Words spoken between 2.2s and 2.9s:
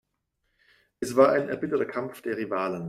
der Rivalen.